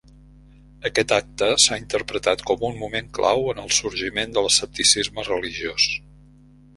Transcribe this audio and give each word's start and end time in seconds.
Aquest 0.89 1.11
acte 1.17 1.49
s'ha 1.63 1.77
interpretat 1.81 2.41
com 2.51 2.65
un 2.69 2.79
moment 2.83 3.11
clau 3.17 3.45
en 3.53 3.61
el 3.65 3.69
sorgiment 3.81 4.33
de 4.39 4.43
l'escepticisme 4.47 5.27
religiós. 5.29 5.87